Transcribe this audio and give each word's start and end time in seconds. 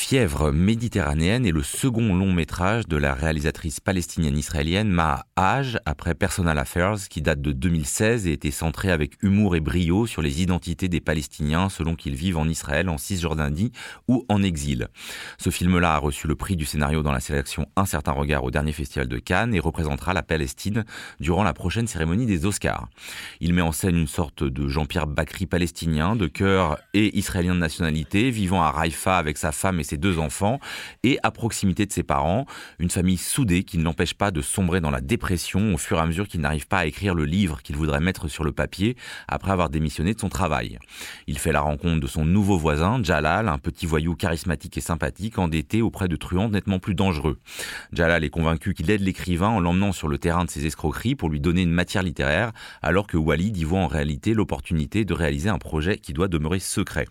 Fièvre 0.00 0.52
méditerranéenne 0.52 1.44
est 1.44 1.50
le 1.50 1.64
second 1.64 2.14
long 2.14 2.32
métrage 2.32 2.86
de 2.86 2.96
la 2.96 3.14
réalisatrice 3.14 3.80
palestinienne-israélienne 3.80 4.88
Maha 4.88 5.26
Haj 5.34 5.76
après 5.84 6.14
Personal 6.14 6.56
Affairs 6.56 7.08
qui 7.10 7.20
date 7.20 7.42
de 7.42 7.50
2016 7.50 8.28
et 8.28 8.32
était 8.32 8.52
centré 8.52 8.92
avec 8.92 9.20
humour 9.22 9.56
et 9.56 9.60
brio 9.60 10.06
sur 10.06 10.22
les 10.22 10.40
identités 10.40 10.88
des 10.88 11.00
Palestiniens 11.00 11.68
selon 11.68 11.96
qu'ils 11.96 12.14
vivent 12.14 12.38
en 12.38 12.48
Israël, 12.48 12.88
en 12.88 12.96
Cisjordanie 12.96 13.72
ou 14.06 14.24
en 14.28 14.42
exil. 14.44 14.86
Ce 15.36 15.50
film-là 15.50 15.96
a 15.96 15.98
reçu 15.98 16.28
le 16.28 16.36
prix 16.36 16.54
du 16.54 16.64
scénario 16.64 17.02
dans 17.02 17.12
la 17.12 17.20
sélection 17.20 17.66
Un 17.76 17.84
certain 17.84 18.12
regard 18.12 18.44
au 18.44 18.52
dernier 18.52 18.72
festival 18.72 19.08
de 19.08 19.18
Cannes 19.18 19.52
et 19.52 19.60
représentera 19.60 20.14
la 20.14 20.22
Palestine 20.22 20.84
durant 21.18 21.42
la 21.42 21.52
prochaine 21.52 21.88
cérémonie 21.88 22.26
des 22.26 22.46
Oscars. 22.46 22.88
Il 23.40 23.52
met 23.52 23.62
en 23.62 23.72
scène 23.72 23.96
une 23.96 24.06
sorte 24.06 24.44
de 24.44 24.68
Jean-Pierre 24.68 25.08
Bacry 25.08 25.46
palestinien, 25.46 26.14
de 26.14 26.28
cœur 26.28 26.78
et 26.94 27.18
israélien 27.18 27.56
de 27.56 27.60
nationalité, 27.60 28.30
vivant 28.30 28.62
à 28.62 28.68
Haïfa 28.68 29.18
avec 29.18 29.36
sa 29.36 29.50
femme 29.50 29.80
et 29.80 29.87
ses 29.88 29.96
deux 29.96 30.18
enfants, 30.18 30.60
et 31.02 31.18
à 31.22 31.30
proximité 31.30 31.86
de 31.86 31.92
ses 31.92 32.02
parents, 32.02 32.46
une 32.78 32.90
famille 32.90 33.16
soudée 33.16 33.64
qui 33.64 33.78
ne 33.78 33.84
l'empêche 33.84 34.14
pas 34.14 34.30
de 34.30 34.40
sombrer 34.40 34.80
dans 34.80 34.90
la 34.90 35.00
dépression 35.00 35.74
au 35.74 35.78
fur 35.78 35.98
et 35.98 36.00
à 36.00 36.06
mesure 36.06 36.28
qu'il 36.28 36.40
n'arrive 36.40 36.68
pas 36.68 36.78
à 36.78 36.86
écrire 36.86 37.14
le 37.14 37.24
livre 37.24 37.62
qu'il 37.62 37.76
voudrait 37.76 38.00
mettre 38.00 38.28
sur 38.28 38.44
le 38.44 38.52
papier 38.52 38.96
après 39.26 39.50
avoir 39.50 39.70
démissionné 39.70 40.14
de 40.14 40.20
son 40.20 40.28
travail. 40.28 40.78
Il 41.26 41.38
fait 41.38 41.52
la 41.52 41.60
rencontre 41.60 42.00
de 42.00 42.06
son 42.06 42.24
nouveau 42.24 42.58
voisin, 42.58 43.02
Jalal, 43.02 43.48
un 43.48 43.58
petit 43.58 43.86
voyou 43.86 44.14
charismatique 44.14 44.76
et 44.76 44.80
sympathique, 44.80 45.38
endetté 45.38 45.82
auprès 45.82 46.08
de 46.08 46.16
truands 46.16 46.48
nettement 46.48 46.78
plus 46.78 46.94
dangereux. 46.94 47.38
Jalal 47.92 48.24
est 48.24 48.30
convaincu 48.30 48.74
qu'il 48.74 48.90
aide 48.90 49.00
l'écrivain 49.00 49.48
en 49.48 49.60
l'emmenant 49.60 49.92
sur 49.92 50.08
le 50.08 50.18
terrain 50.18 50.44
de 50.44 50.50
ses 50.50 50.66
escroqueries 50.66 51.14
pour 51.14 51.30
lui 51.30 51.40
donner 51.40 51.62
une 51.62 51.70
matière 51.70 52.02
littéraire, 52.02 52.52
alors 52.82 53.06
que 53.06 53.16
Walid 53.16 53.56
y 53.56 53.64
voit 53.64 53.80
en 53.80 53.86
réalité 53.86 54.34
l'opportunité 54.34 55.04
de 55.04 55.14
réaliser 55.14 55.48
un 55.48 55.58
projet 55.58 55.98
qui 55.98 56.12
doit 56.12 56.28
demeurer 56.28 56.58
secret. 56.58 57.06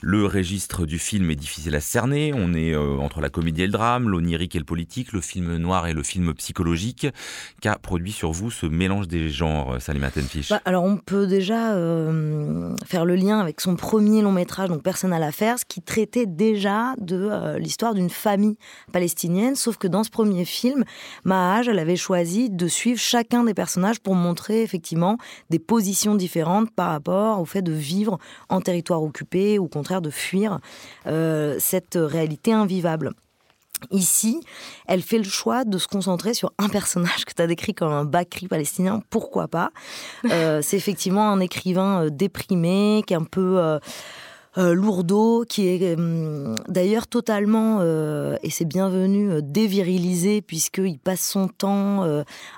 Le 0.00 0.26
registre 0.26 0.86
du 0.86 0.98
film 0.98 1.30
est 1.30 1.36
difficile 1.36 1.74
à 1.74 1.80
cerner 1.80 2.11
on 2.34 2.54
est 2.54 2.74
euh, 2.74 2.98
entre 2.98 3.20
la 3.20 3.30
comédie 3.30 3.62
et 3.62 3.66
le 3.66 3.72
drame, 3.72 4.08
l'onirique 4.08 4.54
et 4.54 4.58
le 4.58 4.64
politique, 4.64 5.12
le 5.12 5.20
film 5.20 5.56
noir 5.56 5.86
et 5.86 5.92
le 5.92 6.02
film 6.02 6.34
psychologique. 6.34 7.06
Qu'a 7.60 7.76
produit 7.76 8.12
sur 8.12 8.32
vous 8.32 8.50
ce 8.50 8.66
mélange 8.66 9.08
des 9.08 9.30
genres, 9.30 9.80
Salima 9.80 10.10
Tenfish? 10.10 10.50
Bah, 10.50 10.60
Alors, 10.64 10.84
on 10.84 10.96
peut 10.96 11.26
déjà 11.26 11.74
euh, 11.74 12.74
faire 12.84 13.04
le 13.04 13.16
lien 13.16 13.40
avec 13.40 13.60
son 13.60 13.76
premier 13.76 14.22
long 14.22 14.32
métrage, 14.32 14.68
donc 14.68 14.82
Personal 14.82 15.22
Affairs, 15.22 15.56
qui 15.66 15.80
traitait 15.80 16.26
déjà 16.26 16.94
de 16.98 17.28
euh, 17.30 17.58
l'histoire 17.58 17.94
d'une 17.94 18.10
famille 18.10 18.56
palestinienne. 18.92 19.56
Sauf 19.56 19.78
que 19.78 19.88
dans 19.88 20.04
ce 20.04 20.10
premier 20.10 20.44
film, 20.44 20.84
Mahaj, 21.24 21.68
elle 21.68 21.78
avait 21.78 21.96
choisi 21.96 22.50
de 22.50 22.68
suivre 22.68 22.98
chacun 22.98 23.44
des 23.44 23.54
personnages 23.54 24.00
pour 24.00 24.14
montrer 24.14 24.62
effectivement 24.62 25.16
des 25.50 25.58
positions 25.58 26.14
différentes 26.14 26.70
par 26.70 26.90
rapport 26.90 27.40
au 27.40 27.44
fait 27.44 27.62
de 27.62 27.72
vivre 27.72 28.18
en 28.48 28.60
territoire 28.60 29.02
occupé 29.02 29.58
ou 29.58 29.64
au 29.64 29.68
contraire 29.68 30.02
de 30.02 30.10
fuir 30.10 30.58
cette 31.04 31.96
réalité 32.04 32.52
invivable. 32.52 33.12
Ici, 33.90 34.40
elle 34.86 35.02
fait 35.02 35.18
le 35.18 35.24
choix 35.24 35.64
de 35.64 35.76
se 35.78 35.88
concentrer 35.88 36.34
sur 36.34 36.52
un 36.58 36.68
personnage 36.68 37.24
que 37.24 37.32
tu 37.34 37.42
as 37.42 37.46
décrit 37.46 37.74
comme 37.74 37.92
un 37.92 38.04
Bakri 38.04 38.46
palestinien. 38.46 39.02
Pourquoi 39.10 39.48
pas? 39.48 39.70
Euh, 40.30 40.62
C'est 40.62 40.76
effectivement 40.76 41.30
un 41.30 41.40
écrivain 41.40 42.04
euh, 42.04 42.10
déprimé, 42.10 43.02
qui 43.06 43.14
est 43.14 43.16
un 43.16 43.24
peu... 43.24 43.58
Euh, 43.58 43.78
euh, 44.58 44.74
lourdeau, 44.74 45.46
qui 45.48 45.66
est 45.66 45.94
hum, 45.94 46.56
d'ailleurs 46.68 47.06
totalement, 47.06 47.78
euh, 47.80 48.36
et 48.42 48.50
c'est 48.50 48.66
bienvenu, 48.66 49.30
euh, 49.30 49.40
dévirilisé, 49.42 50.42
puisqu'il 50.42 50.98
passe 50.98 51.22
son 51.22 51.48
temps 51.48 52.04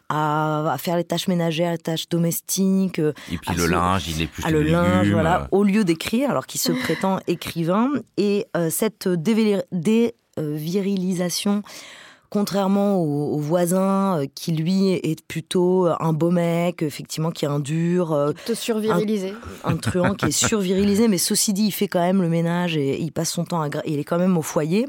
à, 0.09 0.75
faire 0.79 0.97
les 0.97 1.05
tâches 1.05 1.29
ménagères, 1.29 1.71
les 1.71 1.79
tâches 1.79 2.09
domestiques. 2.09 2.99
et 2.99 3.39
puis 3.39 3.55
le 3.55 3.67
linge, 3.67 4.09
il 4.09 4.23
est 4.23 4.27
plus 4.27 4.45
à 4.45 4.51
le 4.51 4.63
linge, 4.63 5.09
voilà, 5.11 5.47
au 5.53 5.63
lieu 5.63 5.85
d'écrire, 5.85 6.31
alors 6.31 6.47
qu'il 6.47 6.61
se 6.61 6.73
prétend 6.83 7.21
écrivain. 7.27 7.91
Et 8.17 8.47
cette 8.71 9.09
dévirilisation 9.09 11.63
contrairement 12.35 12.97
au, 12.97 13.39
voisin 13.39 14.19
euh, 14.19 14.27
qui 14.35 14.51
lui 14.51 14.91
est 14.91 15.25
plutôt 15.25 15.87
un 16.01 16.13
beau 16.13 16.33
mec, 16.33 16.83
effectivement 16.83 17.31
qui 17.31 17.45
est 17.45 17.49
un 17.49 17.61
dur, 17.61 18.13
euh, 18.13 18.33
survirilisé, 18.55 19.35
un, 19.63 19.77
truand 19.77 20.15
qui 20.15 20.27
est 20.27 20.33
survirilisé, 20.33 21.07
mais 21.07 21.17
ceci 21.17 21.53
dit, 21.53 21.67
il 21.67 21.71
fait 21.71 21.87
quand 21.87 22.01
même 22.01 22.23
le 22.23 22.29
ménage 22.29 22.77
et 22.77 23.01
il 23.01 23.13
passe 23.13 23.31
son 23.31 23.45
temps 23.45 23.63
à, 23.63 23.69
il 23.87 24.01
est 24.01 24.05
quand 24.05 24.19
même 24.19 24.37
au 24.37 24.43
foyer. 24.43 24.89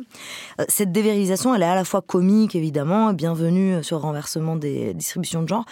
Euh, 0.59 0.65
cette 0.69 0.91
dévirilisation, 0.91 1.53
elle 1.53 1.61
est 1.61 1.65
à 1.65 1.75
la 1.75 1.85
fois 1.85 2.01
comique 2.01 2.55
évidemment, 2.55 3.13
bienvenue 3.13 3.83
sur 3.83 3.97
le 3.97 4.01
renversement 4.01 4.55
des 4.55 4.95
distributions 4.95 5.43
de 5.43 5.47
genre, 5.47 5.65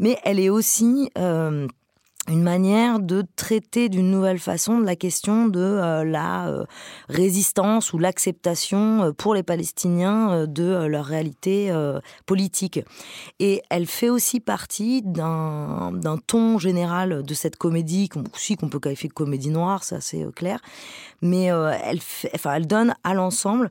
mais 0.00 0.18
elle 0.24 0.40
est 0.40 0.50
aussi 0.50 1.10
une 2.28 2.42
manière 2.42 3.00
de 3.00 3.22
traiter 3.36 3.88
d'une 3.88 4.10
nouvelle 4.10 4.38
façon 4.38 4.78
de 4.78 4.84
la 4.84 4.96
question 4.96 5.46
de 5.46 5.60
euh, 5.60 6.04
la 6.04 6.48
euh, 6.48 6.64
résistance 7.08 7.92
ou 7.92 7.98
l'acceptation 7.98 9.02
euh, 9.02 9.12
pour 9.12 9.34
les 9.34 9.42
Palestiniens 9.42 10.46
de 10.46 10.86
leur 10.86 11.04
réalité 11.04 11.72
politique. 12.26 12.80
Et 13.38 13.62
elle 13.70 13.86
fait 13.86 14.08
aussi 14.08 14.40
partie 14.40 15.02
d'un 15.02 15.92
ton 16.26 16.58
général 16.58 17.22
de 17.22 17.34
cette 17.34 17.56
comédie, 17.56 18.08
aussi 18.34 18.56
qu'on 18.56 18.68
peut 18.68 18.80
qualifier 18.80 19.08
de 19.08 19.14
comédie 19.14 19.50
noire, 19.50 19.84
c'est 19.84 19.96
assez 19.96 20.26
clair, 20.34 20.60
mais 21.20 21.44
elle, 21.44 22.00
enfin, 22.34 22.54
elle 22.54 22.66
donne 22.66 22.94
à 23.04 23.14
l'ensemble 23.14 23.70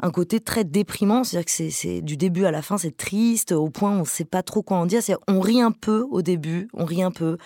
un 0.00 0.10
côté 0.10 0.40
très 0.40 0.64
déprimant, 0.64 1.24
c'est-à-dire 1.24 1.46
que 1.46 1.70
c'est 1.70 2.00
du 2.00 2.16
début 2.16 2.44
à 2.44 2.50
la 2.50 2.62
fin, 2.62 2.78
c'est 2.78 2.96
triste, 2.96 3.52
au 3.52 3.70
point 3.70 3.92
où 3.92 3.98
on 3.98 4.00
ne 4.00 4.04
sait 4.04 4.24
pas 4.24 4.42
trop 4.42 4.62
quoi 4.62 4.78
en 4.78 4.86
dire. 4.86 5.00
On 5.28 5.40
rit 5.40 5.60
un 5.60 5.70
peu 5.70 6.06
au 6.10 6.20
début, 6.20 6.68
on 6.74 6.84
rit 6.84 7.02
un 7.02 7.10
peu. 7.10 7.38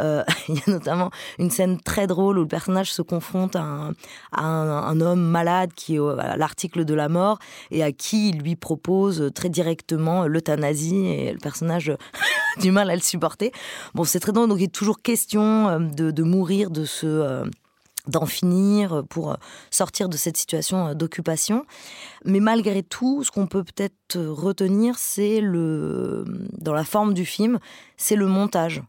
Euh, 0.00 0.24
il 0.48 0.56
y 0.56 0.62
a 0.66 0.72
notamment 0.72 1.10
une 1.38 1.50
scène 1.50 1.80
très 1.80 2.06
drôle 2.06 2.38
où 2.38 2.42
le 2.42 2.48
personnage 2.48 2.92
se 2.92 3.02
confronte 3.02 3.56
à 3.56 3.92
un, 4.32 5.00
homme 5.00 5.22
malade 5.22 5.72
qui 5.74 5.96
est 5.96 6.00
à 6.00 6.36
l'article 6.36 6.84
de 6.84 6.94
la 6.94 7.08
mort 7.08 7.38
et 7.70 7.82
à 7.82 7.92
qui 7.92 8.30
il 8.30 8.38
lui 8.40 8.56
propose 8.56 9.30
très 9.34 9.48
directement 9.48 10.26
l'euthanasie 10.26 11.06
et 11.06 11.32
le 11.32 11.38
personnage 11.38 11.90
a 12.56 12.60
du 12.60 12.70
mal 12.70 12.90
à 12.90 12.94
le 12.94 13.00
supporter. 13.00 13.52
Bon, 13.94 14.04
c'est 14.04 14.20
très 14.20 14.32
drôle, 14.32 14.48
donc 14.48 14.58
il 14.58 14.64
est 14.64 14.74
toujours 14.74 15.02
question 15.02 15.68
euh, 15.68 15.78
de, 15.78 16.22
mourir 16.22 16.70
de 16.70 16.84
ce... 16.84 17.44
Euh, 18.06 18.10
d'en 18.10 18.26
finir, 18.26 19.04
pour 19.08 19.36
sortir 19.70 20.08
de 20.08 20.16
cette 20.16 20.36
situation 20.36 20.88
euh, 20.88 20.94
d'occupation. 20.94 21.64
Mais 22.24 22.40
malgré 22.40 22.82
tout, 22.82 23.24
ce 23.24 23.30
qu'on 23.30 23.46
peut 23.46 23.64
peut-être 23.64 24.18
retenir, 24.18 24.98
c'est 24.98 25.40
le, 25.40 26.24
dans 26.58 26.74
la 26.74 26.84
forme 26.84 27.14
du 27.14 27.24
film, 27.24 27.58
c'est 27.96 28.16
le 28.16 28.26
montage. 28.26 28.82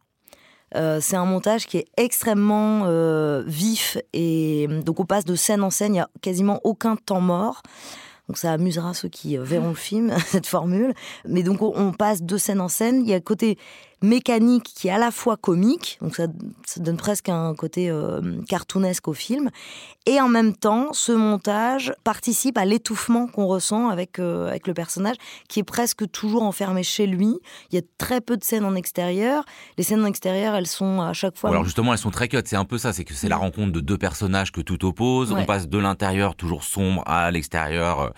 Euh, 0.75 0.99
c'est 0.99 1.15
un 1.15 1.25
montage 1.25 1.67
qui 1.67 1.77
est 1.77 1.87
extrêmement 1.97 2.83
euh, 2.85 3.43
vif 3.45 3.97
et 4.11 4.67
donc 4.83 4.99
on 4.99 5.05
passe 5.05 5.23
de 5.23 5.35
scène 5.35 5.61
en 5.61 5.69
scène, 5.69 5.91
il 5.91 5.97
n'y 5.97 5.99
a 5.99 6.09
quasiment 6.21 6.59
aucun 6.63 6.95
temps 6.95 7.21
mort. 7.21 7.61
Donc 8.27 8.37
ça 8.37 8.53
amusera 8.53 8.93
ceux 8.93 9.09
qui 9.09 9.37
verront 9.37 9.69
le 9.69 9.75
film, 9.75 10.13
cette 10.27 10.47
formule. 10.47 10.93
Mais 11.27 11.43
donc 11.43 11.61
on 11.61 11.91
passe 11.91 12.21
de 12.21 12.37
scène 12.37 12.61
en 12.61 12.69
scène. 12.69 13.01
Il 13.03 13.09
y 13.09 13.13
a 13.13 13.19
côté 13.19 13.57
mécanique 14.03 14.65
qui 14.75 14.89
est 14.89 14.91
à 14.91 14.97
la 14.97 15.11
fois 15.11 15.37
comique, 15.37 15.97
donc 16.01 16.15
ça, 16.15 16.27
donne 16.77 16.97
presque 16.97 17.29
un 17.29 17.55
côté 17.55 17.89
euh, 17.89 18.41
cartoonesque 18.47 19.07
au 19.07 19.13
film, 19.13 19.49
et 20.05 20.19
en 20.19 20.27
même 20.27 20.53
temps, 20.53 20.91
ce 20.91 21.13
montage 21.13 21.93
participe 22.03 22.57
à 22.57 22.65
l'étouffement 22.65 23.27
qu'on 23.27 23.47
ressent 23.47 23.87
avec, 23.87 24.19
euh, 24.19 24.49
avec 24.49 24.67
le 24.67 24.73
personnage, 24.73 25.15
qui 25.47 25.61
est 25.61 25.63
presque 25.63 26.11
toujours 26.11 26.43
enfermé 26.43 26.83
chez 26.83 27.07
lui. 27.07 27.39
Il 27.71 27.75
y 27.75 27.77
a 27.77 27.81
très 27.97 28.19
peu 28.19 28.35
de 28.35 28.43
scènes 28.43 28.65
en 28.65 28.75
extérieur. 28.75 29.45
Les 29.77 29.83
scènes 29.85 30.03
en 30.03 30.05
extérieur, 30.05 30.55
elles 30.55 30.67
sont 30.67 31.01
à 31.01 31.13
chaque 31.13 31.37
fois... 31.37 31.51
Alors 31.51 31.63
justement, 31.63 31.93
elles 31.93 31.99
sont 31.99 32.11
très 32.11 32.27
cut, 32.27 32.41
c'est 32.45 32.57
un 32.57 32.65
peu 32.65 32.77
ça, 32.77 32.91
c'est 32.91 33.05
que 33.05 33.13
c'est 33.13 33.29
la 33.29 33.37
rencontre 33.37 33.71
de 33.71 33.79
deux 33.79 33.97
personnages 33.97 34.51
que 34.51 34.59
tout 34.59 34.85
oppose, 34.85 35.31
on 35.31 35.45
passe 35.45 35.69
de 35.69 35.77
l'intérieur 35.77 36.35
toujours 36.35 36.63
sombre 36.63 37.03
à 37.05 37.31
l'extérieur, 37.31 38.01
euh, 38.01 38.09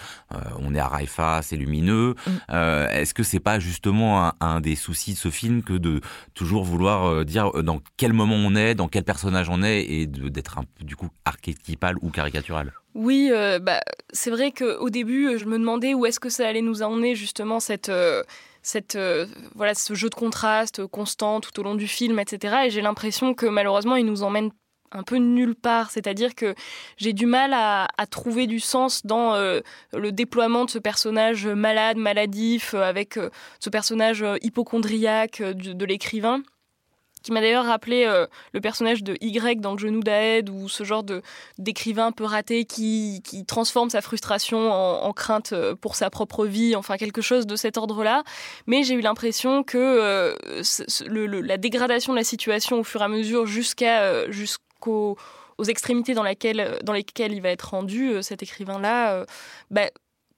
on 0.59 0.73
est 0.75 0.79
à 0.79 0.88
Raifa, 0.88 1.41
c'est 1.41 1.56
lumineux. 1.56 2.16
Mm. 2.28 2.56
Est-ce 2.91 3.13
que 3.13 3.23
c'est 3.23 3.39
pas 3.39 3.59
justement 3.59 4.25
un, 4.28 4.33
un 4.41 4.61
des 4.61 4.75
soucis 4.75 5.13
de 5.13 5.17
ce 5.17 5.29
film 5.29 5.63
que 5.63 5.73
de 5.73 6.01
toujours 6.33 6.63
vouloir 6.63 7.06
euh, 7.06 7.23
dire 7.23 7.51
euh, 7.56 7.63
dans 7.63 7.81
quel 7.97 8.13
moment 8.13 8.35
on 8.35 8.55
est, 8.55 8.75
dans 8.75 8.88
quel 8.88 9.03
personnage 9.03 9.49
on 9.49 9.64
est, 9.64 9.84
et 9.84 10.08
d'être 10.08 10.58
un 10.58 10.64
peu 10.64 10.84
du 10.84 10.96
coup 10.96 11.09
archétypal 11.25 11.96
ou 12.02 12.09
caricatural? 12.09 12.73
Oui, 12.93 13.29
euh, 13.31 13.59
bah, 13.59 13.81
c'est 14.11 14.29
vrai 14.31 14.52
qu'au 14.52 14.90
début, 14.90 15.37
je 15.37 15.46
me 15.46 15.58
demandais 15.58 15.93
où 15.93 16.05
est-ce 16.05 16.19
que 16.19 16.29
ça 16.29 16.47
allait 16.47 16.61
nous 16.61 16.81
emmener 16.81 17.16
justement 17.16 17.59
cette 17.59 17.91
cette 18.61 18.97
voilà 19.53 19.75
ce 19.75 19.93
jeu 19.93 20.09
de 20.09 20.16
contraste 20.16 20.85
constant 20.87 21.40
tout 21.40 21.59
au 21.59 21.64
long 21.64 21.75
du 21.75 21.87
film, 21.87 22.19
etc. 22.19 22.55
Et 22.66 22.69
j'ai 22.69 22.81
l'impression 22.81 23.34
que 23.34 23.46
malheureusement, 23.46 23.96
il 23.96 24.05
nous 24.05 24.23
emmène 24.23 24.52
un 24.91 25.03
peu 25.03 25.17
nulle 25.17 25.55
part. 25.55 25.91
C'est-à-dire 25.91 26.35
que 26.35 26.55
j'ai 26.97 27.14
du 27.14 27.26
mal 27.26 27.53
à, 27.53 27.87
trouver 28.09 28.47
du 28.47 28.59
sens 28.59 29.05
dans 29.05 29.34
euh, 29.34 29.59
le 29.93 30.11
déploiement 30.11 30.66
de 30.66 30.70
ce 30.70 30.79
personnage 30.79 31.47
malade, 31.47 31.97
maladif, 31.97 32.73
euh, 32.73 32.84
avec 32.84 33.17
euh, 33.17 33.29
ce 33.59 33.70
personnage 33.70 34.23
hypochondriaque 34.41 35.41
de 35.41 35.85
l'écrivain. 35.85 36.41
qui 37.23 37.32
m'a 37.32 37.41
d'ailleurs 37.41 37.66
rappelé 37.66 38.05
le 38.53 38.61
personnage 38.61 39.02
de 39.03 39.17
Y 39.20 39.59
dans 39.59 39.73
le 39.73 39.79
genou 39.79 40.02
d'Aed, 40.02 40.49
ou 40.49 40.70
ce 40.70 40.84
genre 40.84 41.03
de 41.03 41.23
d'écrivain 41.58 42.08
un 42.08 42.11
peu 42.11 42.23
raté 42.23 42.66
qui, 42.66 43.22
qui 43.23 43.46
transforme 43.46 43.90
sa 43.90 44.02
frustration 44.02 44.72
en, 44.72 45.11
crainte 45.11 45.53
pour 45.81 45.96
sa 45.96 46.11
propre 46.11 46.46
vie, 46.46 46.76
enfin 46.76 46.97
quelque 46.97 47.22
chose 47.22 47.47
de 47.47 47.55
cet 47.55 47.78
ordre-là. 47.78 48.23
Mais 48.67 48.84
j'ai 48.84 48.93
eu 48.93 49.02
l'impression 49.02 49.64
que 49.64 50.35
la 51.09 51.58
dégradation 51.58 52.14
de 52.14 52.17
la 52.17 52.23
situation 52.23 52.79
au 52.79 52.84
fur 52.84 53.02
et 53.02 53.05
à 53.05 53.08
mesure 53.08 53.47
jusqu'à 53.47 54.29
aux 54.87 55.64
extrémités 55.64 56.14
dans, 56.14 56.23
laquelle, 56.23 56.79
dans 56.84 56.93
lesquelles 56.93 57.34
il 57.34 57.41
va 57.41 57.49
être 57.49 57.70
rendu, 57.70 58.22
cet 58.22 58.43
écrivain-là, 58.43 59.26
bah, 59.72 59.90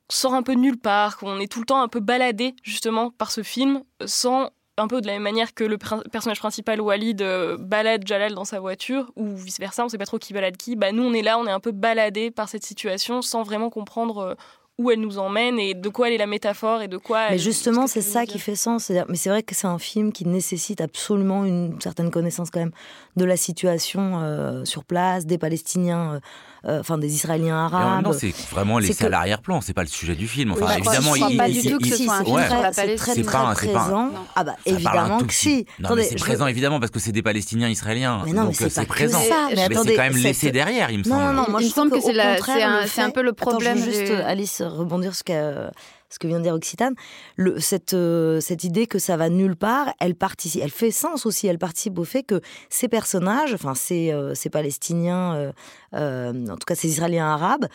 sort 0.09 0.33
un 0.33 0.43
peu 0.43 0.55
de 0.55 0.59
nulle 0.59 0.79
part, 0.79 1.17
qu'on 1.17 1.39
est 1.39 1.51
tout 1.51 1.59
le 1.59 1.65
temps 1.65 1.81
un 1.81 1.87
peu 1.87 1.99
baladé 1.99 2.55
justement 2.63 3.11
par 3.11 3.31
ce 3.31 3.43
film 3.43 3.83
sans 4.05 4.51
un 4.77 4.87
peu 4.87 5.01
de 5.01 5.07
la 5.07 5.13
même 5.13 5.23
manière 5.23 5.53
que 5.53 5.63
le 5.63 5.77
personnage 5.77 6.39
principal 6.39 6.79
Walid 6.79 7.21
euh, 7.21 7.57
balade 7.57 8.07
Jalal 8.07 8.35
dans 8.35 8.45
sa 8.45 8.59
voiture 8.59 9.11
ou 9.15 9.35
vice 9.35 9.59
versa, 9.59 9.83
on 9.83 9.89
sait 9.89 9.97
pas 9.97 10.05
trop 10.05 10.19
qui 10.19 10.33
balade 10.33 10.55
qui. 10.55 10.75
Bah 10.75 10.91
nous 10.91 11.03
on 11.03 11.13
est 11.13 11.23
là, 11.23 11.39
on 11.39 11.47
est 11.47 11.51
un 11.51 11.59
peu 11.59 11.71
baladé 11.71 12.29
par 12.29 12.47
cette 12.47 12.63
situation 12.63 13.21
sans 13.23 13.41
vraiment 13.41 13.71
comprendre 13.71 14.17
euh, 14.19 14.35
où 14.77 14.91
elle 14.91 14.99
nous 14.99 15.17
emmène 15.17 15.57
et 15.59 15.73
de 15.73 15.89
quoi 15.89 16.07
elle 16.07 16.13
est 16.13 16.19
la 16.19 16.27
métaphore 16.27 16.81
et 16.81 16.87
de 16.87 16.97
quoi. 16.97 17.31
Mais 17.31 17.39
justement, 17.39 17.87
c'est 17.87 18.01
ça 18.01 18.25
qui 18.25 18.37
fait 18.37 18.55
sens. 18.55 18.91
Mais 19.09 19.15
c'est 19.15 19.29
vrai 19.29 19.41
que 19.41 19.55
c'est 19.55 19.67
un 19.67 19.79
film 19.79 20.11
qui 20.11 20.25
nécessite 20.25 20.81
absolument 20.81 21.45
une 21.45 21.81
certaine 21.81 22.11
connaissance 22.11 22.51
quand 22.51 22.59
même 22.59 22.71
de 23.15 23.25
la 23.25 23.37
situation 23.37 24.21
euh, 24.21 24.65
sur 24.65 24.83
place, 24.83 25.25
des 25.25 25.39
Palestiniens 25.39 26.13
euh, 26.13 26.19
enfin 26.67 26.97
des 26.97 27.13
Israéliens 27.13 27.65
arabes. 27.65 28.03
Non, 28.03 28.13
c'est 28.13 28.33
vraiment 28.51 28.79
laissé 28.79 29.05
à 29.05 29.09
l'arrière-plan, 29.09 29.61
c'est 29.61 29.73
pas 29.73 29.83
le 29.83 29.87
sujet 29.87 30.15
du 30.15 30.27
film. 30.27 30.51
Enfin, 30.51 30.77
évidemment, 30.77 31.15
il, 31.15 31.37
pas 31.37 31.49
du 31.49 31.61
tout 31.61 31.77
que 31.79 31.87
ce 31.87 32.03
soit 32.03 32.17
un. 32.17 32.71
C'est 32.73 32.95
très, 32.95 33.23
très 33.23 33.67
présent. 33.67 34.09
Ah 34.35 34.43
bah 34.43 34.55
évidemment 34.65 35.19
que 35.19 35.33
si. 35.33 35.65
Non, 35.79 35.95
mais 35.95 36.03
c'est 36.03 36.15
présent 36.15 36.47
évidemment 36.47 36.79
parce 36.79 36.91
que 36.91 36.99
c'est 36.99 37.11
des 37.11 37.21
Palestiniens 37.23 37.69
israéliens. 37.69 38.21
Mais 38.25 38.33
non, 38.33 38.45
donc 38.45 38.55
c'est 38.55 38.85
présent. 38.85 39.21
Mais 39.55 39.67
c'est 39.71 39.95
quand 39.95 40.03
même 40.03 40.17
laissé 40.17 40.51
derrière, 40.51 40.91
il 40.91 40.99
me 40.99 41.03
semble. 41.03 41.23
Non, 41.23 41.33
non, 41.33 41.45
moi 41.49 41.61
je 41.61 41.69
pense 41.69 41.89
que 41.89 42.87
c'est 42.87 43.01
un 43.01 43.11
peu 43.11 43.21
le 43.21 43.33
problème. 43.33 43.77
Juste 43.77 44.11
Alice 44.25 44.61
rebondir 44.61 45.13
sur 45.13 45.19
ce 45.19 45.23
qu'a 45.23 45.71
ce 46.09 46.19
que 46.19 46.27
vient 46.27 46.39
de 46.39 46.43
dire 46.43 46.53
Occitane, 46.53 46.95
cette, 47.59 47.93
euh, 47.93 48.39
cette 48.39 48.63
idée 48.63 48.87
que 48.87 48.99
ça 48.99 49.17
va 49.17 49.29
nulle 49.29 49.55
part, 49.55 49.93
elle 49.99 50.15
participe, 50.15 50.61
elle 50.63 50.71
fait 50.71 50.91
sens 50.91 51.25
aussi, 51.25 51.47
elle 51.47 51.59
participe 51.59 51.97
au 51.99 52.03
fait 52.03 52.23
que 52.23 52.41
ces 52.69 52.87
personnages, 52.87 53.53
enfin 53.53 53.75
ces, 53.75 54.11
euh, 54.11 54.33
ces 54.33 54.49
Palestiniens, 54.49 55.53
euh, 55.93 56.47
en 56.47 56.57
tout 56.57 56.65
cas 56.65 56.75
ces 56.75 56.87
Israéliens 56.87 57.27
arabes, 57.27 57.67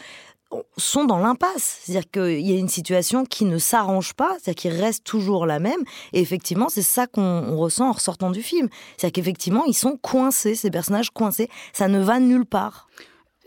sont 0.76 1.04
dans 1.04 1.18
l'impasse. 1.18 1.80
C'est-à-dire 1.82 2.10
qu'il 2.10 2.46
y 2.46 2.52
a 2.52 2.58
une 2.58 2.68
situation 2.68 3.24
qui 3.24 3.44
ne 3.44 3.58
s'arrange 3.58 4.14
pas, 4.14 4.36
c'est-à-dire 4.40 4.60
qui 4.60 4.68
reste 4.68 5.04
toujours 5.04 5.46
la 5.46 5.58
même. 5.58 5.80
Et 6.12 6.20
effectivement, 6.20 6.68
c'est 6.68 6.82
ça 6.82 7.06
qu'on 7.06 7.56
ressent 7.56 7.88
en 7.88 7.92
ressortant 7.92 8.30
du 8.30 8.42
film. 8.42 8.68
C'est-à-dire 8.96 9.12
qu'effectivement, 9.12 9.64
ils 9.64 9.74
sont 9.74 9.96
coincés, 9.96 10.54
ces 10.54 10.70
personnages 10.70 11.10
coincés. 11.10 11.48
Ça 11.72 11.88
ne 11.88 12.00
va 12.02 12.20
nulle 12.20 12.46
part. 12.46 12.88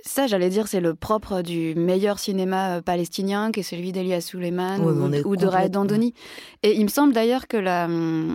Ça, 0.07 0.28
j'allais 0.28 0.50
dire, 0.50 0.68
c'est 0.68 0.81
le 0.81 0.94
propre 0.94 1.42
du 1.42 1.74
meilleur 1.75 2.19
cinéma 2.19 2.75
euh, 2.75 2.81
palestinien, 2.81 3.52
qui 3.52 3.62
est 3.62 3.63
celui 3.63 3.92
d'Elias 3.92 4.22
Suleiman 4.22 4.78
ou, 4.80 5.36
de 5.36 5.48
Raed 5.48 5.75
Andoni. 5.75 6.13
Et 6.62 6.75
il 6.75 6.84
me 6.84 6.90
semble 6.90 7.12
d'ailleurs 7.12 7.48
que 7.48 7.57
la, 7.57 7.88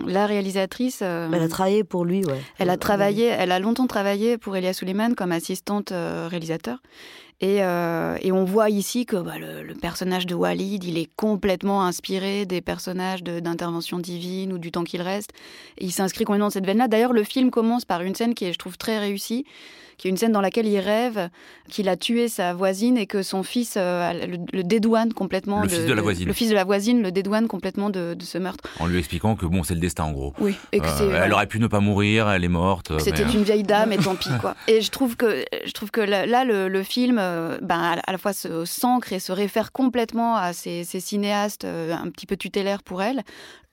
la 0.05 0.25
réalisatrice... 0.25 0.99
Euh, 1.01 1.29
elle 1.31 1.41
a 1.41 1.47
travaillé 1.47 1.85
pour 1.85 2.03
lui, 2.03 2.25
ouais. 2.25 2.41
Elle 2.57 2.69
a 2.69 2.75
travaillé, 2.75 3.27
elle 3.27 3.53
a 3.53 3.59
longtemps 3.59 3.87
travaillé 3.87 4.37
pour 4.37 4.57
Elias 4.57 4.73
Suleiman 4.73 5.15
comme 5.15 5.31
assistante 5.31 5.93
euh, 5.93 6.27
réalisateur. 6.29 6.79
Et, 7.41 7.57
et, 7.57 8.31
on 8.31 8.43
voit 8.43 8.69
ici 8.69 9.05
que 9.05 9.15
bah, 9.15 9.33
le, 9.39 9.73
personnage 9.73 10.25
de 10.27 10.35
Walid, 10.35 10.83
il 10.83 10.97
est 10.97 11.09
complètement 11.15 11.83
inspiré 11.83 12.45
des 12.45 12.61
personnages 12.61 13.23
d'intervention 13.23 13.97
divine 13.97 14.53
ou 14.53 14.59
du 14.59 14.71
temps 14.71 14.83
qu'il 14.83 15.01
reste. 15.01 15.31
Et 15.77 15.85
il 15.85 15.91
s'inscrit 15.91 16.23
complètement 16.23 16.47
dans 16.47 16.51
cette 16.51 16.65
veine-là. 16.65 16.87
D'ailleurs, 16.87 17.13
le 17.13 17.23
film 17.23 17.49
commence 17.49 17.83
par 17.85 18.01
une 18.01 18.15
scène 18.15 18.35
qui 18.35 18.45
est, 18.45 18.53
je 18.53 18.59
trouve, 18.59 18.77
très 18.77 18.99
réussie 18.99 19.45
qui 20.01 20.07
est 20.07 20.09
une 20.09 20.17
scène 20.17 20.31
dans 20.31 20.41
laquelle 20.41 20.65
il 20.65 20.79
rêve 20.79 21.29
qu'il 21.69 21.87
a 21.87 21.95
tué 21.95 22.27
sa 22.27 22.55
voisine 22.55 22.97
et 22.97 23.05
que 23.05 23.21
son 23.21 23.43
fils 23.43 23.75
euh, 23.77 24.11
le, 24.51 24.63
dédouane 24.63 25.13
complètement. 25.13 25.61
Le 25.61 25.69
fils 25.69 25.85
de 25.85 25.93
la 25.93 26.01
voisine. 26.01 26.27
Le 26.27 26.33
fils 26.33 26.49
de 26.49 26.55
la 26.55 26.63
voisine 26.63 27.03
le 27.03 27.11
dédouane 27.11 27.47
complètement 27.47 27.91
de, 27.91 28.17
ce 28.19 28.39
meurtre. 28.39 28.63
En 28.79 28.87
lui 28.87 28.97
expliquant 28.97 29.35
que 29.35 29.45
bon, 29.45 29.61
c'est 29.61 29.75
le 29.75 29.79
destin 29.79 30.05
en 30.05 30.11
gros. 30.11 30.33
Oui. 30.39 30.55
Et 30.71 30.79
que 30.79 30.85
euh, 30.85 31.21
elle 31.23 31.31
aurait 31.33 31.45
pu 31.45 31.59
ne 31.59 31.67
pas 31.67 31.81
mourir, 31.81 32.27
elle 32.31 32.43
est 32.43 32.47
morte. 32.47 32.97
C'était 32.99 33.31
une 33.31 33.43
vieille 33.43 33.61
dame 33.61 33.91
et 33.91 33.97
tant 33.97 34.15
pis 34.15 34.31
quoi. 34.41 34.55
Et 34.67 34.81
je 34.81 34.89
trouve 34.89 35.15
que 35.15 35.45
je 35.63 35.71
trouve 35.71 35.91
que 35.91 36.01
là, 36.01 36.45
le, 36.45 36.81
film, 36.81 37.19
euh, 37.31 37.57
ben, 37.61 37.97
à 38.05 38.11
la 38.11 38.17
fois 38.17 38.33
s'ancre 38.33 39.13
et 39.13 39.19
se 39.19 39.31
réfère 39.31 39.71
complètement 39.71 40.35
à 40.35 40.53
ces, 40.53 40.83
cinéastes 40.83 41.65
un 41.65 42.09
petit 42.09 42.25
peu 42.25 42.37
tutélaires 42.37 42.83
pour 42.83 43.01
elle. 43.01 43.21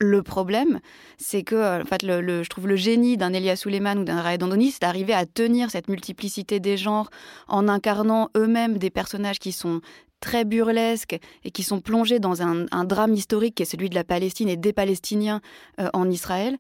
Le 0.01 0.23
problème, 0.23 0.81
c'est 1.17 1.43
que 1.43 1.83
en 1.83 1.85
fait, 1.85 2.03
le, 2.03 2.43
je 2.43 2.49
trouve 2.49 2.69
le 2.69 2.77
génie 2.77 3.17
d'un 3.17 3.33
Elia 3.33 3.57
Suleiman 3.57 3.99
ou 3.99 4.05
d'un 4.05 4.23
Raed 4.23 4.43
Andoni, 4.43 4.71
c'est 4.71 4.83
d'arriver 4.83 5.13
à 5.13 5.27
tenir 5.27 5.71
cette 5.71 5.89
multiplicité 5.89 6.61
des 6.61 6.77
genres 6.77 7.11
en 7.49 7.69
incarnant 7.69 8.31
eux-mêmes 8.37 8.79
des 8.79 8.91
personnages 8.91 9.39
qui 9.41 9.53
sont 9.53 9.81
très 10.21 10.45
burlesques 10.45 11.19
et 11.45 11.51
qui 11.51 11.63
sont 11.63 11.81
plongés 11.81 12.19
dans 12.19 12.43
un, 12.43 12.85
drame 12.85 13.15
historique 13.15 13.55
qui 13.55 13.63
est 13.63 13.67
celui 13.67 13.89
de 13.89 13.95
la 13.95 14.05
Palestine 14.05 14.49
et 14.49 14.57
des 14.57 14.73
Palestiniens 14.73 15.41
euh, 15.81 15.89
en 15.93 16.11
Israël. 16.11 16.57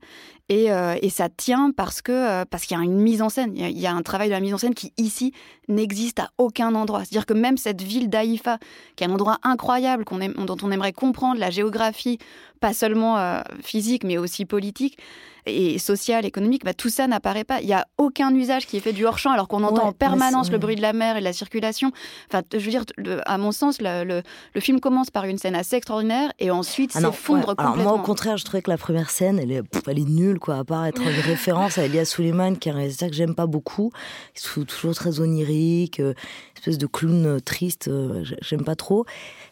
Euh, 0.50 0.96
et, 1.02 1.10
ça 1.10 1.28
tient 1.28 1.69
euh, 1.69 2.44
parce 2.49 2.66
qu'il 2.66 2.76
y 2.76 2.81
a 2.81 2.82
une 2.82 3.00
mise 3.00 3.20
en 3.20 3.28
scène, 3.28 3.52
il 3.55 3.78
y, 3.78 3.87
a, 3.87 3.93
un 3.93 4.02
travail 4.02 4.28
de 4.28 4.32
la 4.32 4.40
mise 4.40 4.55
en 4.55 4.58
scène 4.58 4.75
qui 4.75 4.93
ici 4.96 5.34
n'existe 5.69 6.20
à 6.20 6.31
aucun 6.38 6.75
endroit. 6.75 7.00
C'est-à-dire 7.00 7.26
que 7.26 7.34
même 7.34 7.58
cette 7.58 7.82
ville 7.82 8.08
d'Aïfa, 8.08 8.58
qui 8.96 9.05
est 9.05 9.06
un 9.06 9.10
endroit 9.10 9.38
incroyable 9.43 10.04
dont 10.06 10.56
on 10.62 10.70
aimerait 10.70 10.94
comprendre 10.94 11.38
la 11.38 11.50
géographie, 11.50 12.19
pas 12.61 12.72
seulement 12.72 13.43
physique 13.62 14.04
mais 14.04 14.16
aussi 14.16 14.46
politique, 14.46 14.99
et 15.48 15.78
social, 15.78 16.24
économique, 16.24 16.64
bah, 16.64 16.74
tout 16.74 16.88
ça 16.88 17.06
n'apparaît 17.06 17.44
pas. 17.44 17.60
Il 17.60 17.66
n'y 17.66 17.72
a 17.72 17.86
aucun 17.98 18.34
usage 18.34 18.66
qui 18.66 18.76
est 18.76 18.80
fait 18.80 18.92
du 18.92 19.06
hors-champ, 19.06 19.32
alors 19.32 19.48
qu'on 19.48 19.62
entend 19.64 19.86
en 19.86 19.92
permanence 19.92 20.50
le 20.50 20.58
bruit 20.58 20.76
de 20.76 20.82
la 20.82 20.92
mer 20.92 21.16
et 21.16 21.20
de 21.20 21.24
la 21.24 21.32
circulation. 21.32 21.92
Enfin, 22.30 22.42
je 22.52 22.58
veux 22.58 22.70
dire, 22.70 22.84
à 23.26 23.38
mon 23.38 23.52
sens, 23.52 23.78
le, 23.80 24.22
film 24.58 24.80
commence 24.80 25.10
par 25.10 25.24
une 25.24 25.38
scène 25.38 25.54
assez 25.54 25.76
extraordinaire 25.76 26.32
et 26.38 26.50
ensuite 26.50 26.92
ah 26.94 27.00
s'effondre 27.00 27.46
complètement. 27.46 27.72
Alors 27.72 27.76
moi, 27.76 27.92
au 27.94 28.02
contraire, 28.02 28.36
je 28.36 28.44
trouvais 28.44 28.62
que 28.62 28.70
la 28.70 28.76
première 28.76 29.10
scène, 29.10 29.38
elle 29.38 29.52
est, 29.52 29.62
elle 29.86 29.98
est 29.98 30.08
nulle, 30.08 30.38
quoi, 30.38 30.56
à 30.56 30.64
part 30.64 30.86
être 30.86 31.00
une 31.00 31.08
référence 31.26 31.78
à 31.78 31.84
Elia 31.84 32.04
Suleiman, 32.04 32.56
qui 32.56 32.68
est 32.68 32.72
un 32.72 32.76
réalisateur 32.76 33.10
que 33.10 33.16
j'aime 33.16 33.34
pas 33.34 33.46
beaucoup, 33.46 33.90
qui 34.34 34.60
est 34.60 34.64
toujours 34.64 34.94
très 34.94 35.20
onirique, 35.20 36.00
euh, 36.00 36.14
espèce 36.58 36.78
de 36.78 36.87
clown 36.87 37.26
euh, 37.26 37.40
triste, 37.40 37.88
euh, 37.88 38.25
j'aime 38.40 38.64
pas 38.64 38.76
trop. 38.76 39.05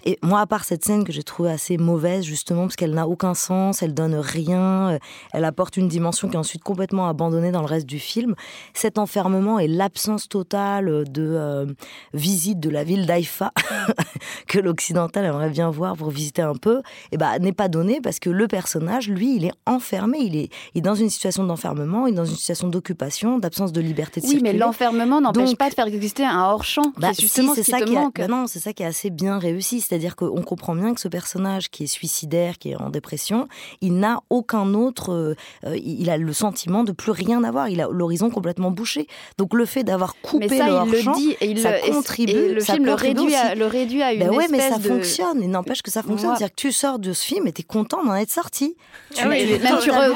Et 0.04 0.18
moi, 0.22 0.40
à 0.40 0.46
part 0.46 0.64
cette 0.64 0.84
scène 0.84 1.04
que 1.04 1.12
j'ai 1.12 1.22
trouvée 1.22 1.50
assez 1.50 1.78
mauvaise, 1.78 2.24
justement, 2.24 2.62
parce 2.62 2.76
qu'elle 2.76 2.94
n'a 2.94 3.08
aucun 3.08 3.34
sens, 3.34 3.82
elle 3.82 3.94
donne 3.94 4.14
rien, 4.14 4.98
elle 5.32 5.44
apporte 5.44 5.76
une 5.76 5.88
dimension 5.88 6.28
qui 6.28 6.34
est 6.34 6.38
ensuite 6.38 6.62
complètement 6.62 7.08
abandonnée 7.08 7.50
dans 7.50 7.60
le 7.60 7.66
reste 7.66 7.86
du 7.86 7.98
film. 7.98 8.34
Cet 8.74 8.98
enfermement 8.98 9.58
et 9.58 9.68
l'absence 9.68 10.28
totale 10.28 11.04
de 11.10 11.22
euh, 11.22 11.66
visite 12.14 12.60
de 12.60 12.70
la 12.70 12.84
ville 12.84 13.06
d'Aïfa 13.06 13.52
que 14.48 14.58
l'occidental 14.58 15.24
aimerait 15.24 15.50
bien 15.50 15.70
voir 15.70 15.96
pour 15.96 16.10
visiter 16.10 16.42
un 16.42 16.54
peu, 16.54 16.78
et 16.78 16.82
eh 17.12 17.16
ben, 17.16 17.38
n'est 17.38 17.52
pas 17.52 17.68
donné 17.68 18.00
parce 18.00 18.18
que 18.18 18.30
le 18.30 18.48
personnage, 18.48 19.08
lui, 19.08 19.36
il 19.36 19.44
est 19.44 19.54
enfermé, 19.66 20.18
il 20.20 20.36
est, 20.36 20.50
il 20.74 20.78
est 20.78 20.82
dans 20.82 20.94
une 20.94 21.10
situation 21.10 21.44
d'enfermement, 21.44 22.06
il 22.06 22.12
est 22.12 22.16
dans 22.16 22.24
une 22.24 22.36
situation 22.36 22.68
d'occupation, 22.68 23.38
d'absence 23.38 23.72
de 23.72 23.80
liberté 23.80 24.20
de 24.20 24.26
oui, 24.26 24.40
mais 24.42 24.52
l'enfermement 24.52 25.20
n'empêche 25.20 25.56
pas 25.56 25.68
de 25.68 25.74
faire 25.74 25.86
exister 25.86 26.24
un 26.24 26.42
hors-champ. 26.44 26.92
Bah, 26.98 27.12
justement 27.18 27.54
c'est 27.54 27.62
ça 27.62 27.80
qui 27.80 27.92
manque. 27.92 28.18
Bah 28.18 28.28
non, 28.28 28.46
c'est 28.46 28.58
ça 28.58 28.72
qui 28.72 28.82
est 28.82 28.86
assez 28.86 29.10
bien 29.10 29.38
réussi, 29.38 29.80
c'est-à-dire 29.80 30.16
qu'on 30.16 30.42
comprend 30.42 30.74
bien 30.74 30.94
que 30.94 31.00
ce 31.00 31.08
personnage 31.08 31.70
qui 31.70 31.84
est 31.84 31.88
suicidaire, 31.88 32.58
qui 32.58 32.70
est 32.70 32.76
en 32.76 32.90
dépression, 32.90 33.48
il 33.80 33.98
n'a 33.98 34.20
aucun 34.30 34.74
autre 34.74 35.12
euh, 35.12 35.34
il 35.76 36.10
a 36.10 36.16
le 36.16 36.32
sentiment 36.32 36.84
de 36.84 36.92
plus 36.92 37.12
rien 37.12 37.44
avoir. 37.44 37.68
Il 37.68 37.80
a 37.80 37.88
l'horizon 37.90 38.30
complètement 38.30 38.70
bouché. 38.70 39.06
Donc 39.38 39.54
le 39.54 39.64
fait 39.64 39.84
d'avoir 39.84 40.14
coupé 40.20 40.48
mais 40.50 40.58
ça, 40.58 40.66
le 40.66 40.98
il 40.98 41.04
le 41.04 41.14
dit 41.14 41.36
et 41.40 41.50
il 41.50 41.60
ça 41.60 41.78
contribue. 41.80 42.54
le 42.54 42.60
film 42.60 42.84
le 42.84 42.94
réduit, 42.94 43.34
à, 43.34 43.54
le 43.54 43.66
réduit 43.66 44.02
à 44.02 44.12
une 44.12 44.20
ben 44.20 44.30
ouais, 44.30 44.46
mais 44.50 44.60
ça 44.60 44.78
fonctionne. 44.78 45.42
Il 45.42 45.50
n'empêche 45.50 45.82
que 45.82 45.90
ça 45.90 46.02
fonctionne. 46.02 46.30
C'est-à-dire 46.30 46.50
que 46.50 46.60
tu 46.60 46.72
sors 46.72 46.98
de 46.98 47.12
ce 47.12 47.24
film 47.24 47.46
et 47.46 47.52
tu 47.52 47.62
es 47.62 47.64
content 47.64 48.04
d'en 48.04 48.14
être 48.14 48.30
sorti. 48.30 48.76
Ah 49.18 49.26
même 49.26 49.38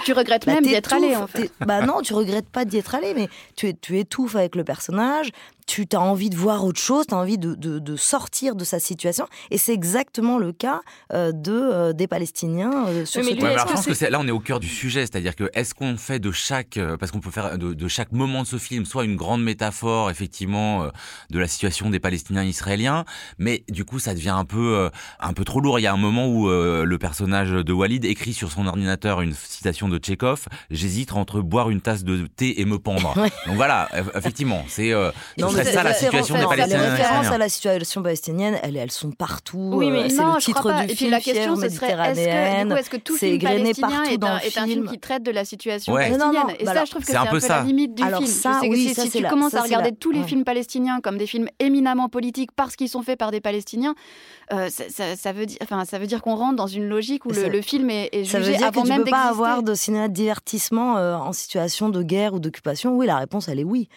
tu, 0.05 0.13
regrettes 0.13 0.47
bah, 0.47 0.55
même 0.55 0.65
d'y 0.65 0.75
être 0.75 0.93
allé. 0.93 1.17
En 1.17 1.27
fait. 1.27 1.51
Bah 1.61 1.83
non, 1.83 2.01
tu 2.03 2.15
regrettes 2.15 2.49
pas 2.49 2.65
d'y 2.65 2.79
être 2.79 2.95
allé, 2.95 3.15
mais 3.15 3.29
tu, 3.57 3.75
tu 3.75 3.99
étouffes 3.99 4.37
avec 4.37 4.55
le 4.55 4.65
personnage 4.65 5.31
tu 5.71 5.97
as 5.97 6.01
envie 6.01 6.31
de 6.31 6.37
voir 6.37 6.65
autre 6.65 6.81
chose, 6.81 7.07
tu 7.07 7.15
as 7.15 7.17
envie 7.17 7.39
de, 7.39 7.55
de, 7.55 7.97
sortir 7.97 8.55
de 8.55 8.65
sa 8.65 8.79
situation. 8.79 9.27
Et 9.51 9.59
c'est 9.59 9.73
exactement 9.73 10.39
le 10.39 10.53
cas 10.53 10.81
euh, 11.13 11.33
de, 11.33 11.53
euh, 11.53 11.93
des 11.93 12.07
Palestiniens 12.07 12.87
euh, 12.89 13.05
sur 13.05 13.23
ce 13.23 13.29
ouais, 13.29 13.37
Je 13.37 13.73
pense 13.73 13.87
que 13.87 14.05
là, 14.07 14.19
on 14.21 14.27
est 14.27 14.33
au 14.33 14.41
cœur 14.41 14.61
du 14.61 14.69
sujet. 14.69 15.03
C'est-à-dire 15.03 15.37
que 15.37 15.51
est-ce 15.55 15.75
qu'on 15.75 15.97
fait 15.97 16.19
de 16.19 16.33
chaque, 16.33 16.79
parce 16.99 17.13
qu'on 17.13 17.21
peut 17.21 17.31
faire 17.31 17.59
de, 17.59 17.75
de, 17.75 17.89
chaque 17.89 18.13
moment 18.13 18.43
de 18.43 18.47
ce 18.47 18.59
film, 18.59 18.85
soit 18.85 19.05
une 19.05 19.17
grande 19.17 19.43
métaphore, 19.43 20.11
effectivement, 20.11 20.89
de 21.31 21.39
la 21.39 21.47
situation 21.47 21.91
des 21.91 22.01
Palestiniens 22.01 22.45
israéliens, 22.45 23.05
mais 23.39 23.65
du 23.69 23.85
coup, 23.85 23.99
ça 23.99 24.15
devient 24.15 24.31
un 24.31 24.45
peu, 24.45 24.91
un 25.19 25.33
peu 25.33 25.45
trop 25.45 25.61
lourd. 25.61 25.79
Il 25.79 25.83
y 25.83 25.87
a 25.87 25.93
un 25.93 25.97
moment 25.97 26.29
où 26.29 26.49
le 26.49 26.99
personnage 26.99 27.51
de 27.51 27.73
Walid 27.73 28.05
écrit 28.05 28.33
sur 28.33 28.51
son 28.51 28.67
ordinateur 28.67 29.21
une 29.21 29.35
citation 29.35 29.89
de 29.89 29.99
Tchekhov 29.99 30.47
J'hésite 30.71 31.13
entre 31.13 31.41
boire 31.41 31.71
une 31.71 31.81
tasse 31.81 32.05
de 32.05 32.27
thé 32.27 32.61
et 32.61 32.65
me 32.65 32.79
pendre. 32.79 33.15
Donc 33.47 33.57
voilà, 33.57 33.89
effectivement, 34.15 34.65
c'est 34.69 34.93
serait 35.65 35.73
ça 35.73 35.83
la 35.83 35.95
situation 35.95 36.35
des 36.37 36.47
Palestiniens. 36.47 36.83
Les 36.83 36.89
références 36.89 37.27
à 37.27 37.39
la 37.39 37.49
situation 37.49 38.03
palestinienne, 38.03 38.59
elles, 38.63 38.77
elles 38.77 38.91
sont 38.91 39.11
partout. 39.11 39.73
Oui, 39.75 39.91
mais 39.91 40.09
c'est 40.09 40.23
le 40.23 40.41
titre 40.41 40.73
du 40.73 40.93
Et 40.93 40.97
film. 40.97 41.11
la 41.11 41.21
question, 41.21 41.57
ce 41.57 41.69
serait 41.69 41.91
est-ce 41.91 42.91
que, 42.91 42.97
tout 42.97 43.17
film 43.17 43.39
palestinien 43.39 44.03
est 44.05 44.25
un, 44.25 44.39
est 44.39 44.59
un 44.59 44.67
film 44.67 44.89
qui 44.89 44.99
traite 44.99 45.23
de 45.23 45.31
la 45.31 45.45
situation 45.45 45.95
palestinienne 45.95 46.57
Et 46.59 46.67
ça, 46.67 46.85
je 46.85 46.91
trouve 46.91 47.03
que 47.03 47.11
c'est 47.11 47.17
un 47.17 47.27
peu 47.27 47.41
la 47.47 47.63
limite 47.63 47.95
du 47.95 48.03
film. 48.03 48.27
Si 48.27 49.11
tu 49.11 49.23
commences 49.25 49.55
à 49.55 49.63
regarder 49.63 49.93
tous 49.93 50.11
les 50.11 50.23
films 50.25 50.45
palestiniens 50.45 51.01
comme 51.01 51.19
des 51.19 51.27
films 51.27 51.49
éminemment 51.59 52.09
politiques 52.09 52.51
parce 52.53 52.77
qu'ils 52.77 52.89
sont 52.89 53.03
faits 53.03 53.19
par 53.19 53.31
des 53.31 53.41
Palestiniens, 53.41 53.95
ça 54.51 55.33
veut 55.33 55.47
dire, 55.47 55.59
enfin, 55.63 55.85
ça 55.85 55.99
veut 55.99 56.07
dire 56.07 56.23
qu'on 56.23 56.35
rentre 56.35 56.57
dans 56.57 56.67
une 56.67 56.89
logique 56.89 57.25
où 57.27 57.31
le 57.31 57.63
film 57.63 57.91
est 57.91 58.11
jugé 58.13 58.31
ça 58.31 58.39
veut 58.39 58.57
dire 58.57 58.67
avant 58.67 58.83
que 58.83 58.89
même 58.89 58.99
tu 58.99 59.05
peux 59.05 59.11
pas 59.11 59.29
avoir 59.29 59.63
de 59.63 59.75
cinéma 59.75 60.09
de 60.09 60.15
divertissement 60.15 60.95
en 60.95 61.33
situation 61.33 61.89
de 61.89 62.03
guerre 62.03 62.35
ou 62.35 62.41
d'occupation. 62.41 62.97
Oui, 62.97 63.07
la 63.07 63.17
réponse, 63.17 63.49
elle 63.49 63.61
est 63.61 63.65
oui. 63.65 63.89